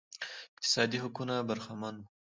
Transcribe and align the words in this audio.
اقتصادي 0.53 0.97
حقونو 1.03 1.35
برخمن 1.47 1.95
وو 2.01 2.07